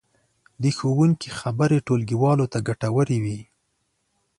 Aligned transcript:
د 0.61 0.63
ښوونکي 0.77 1.29
خبرې 1.39 1.77
ټولګیوالو 1.85 2.45
ته 2.53 2.57
ګټورې 2.67 3.17
وې. 3.23 3.39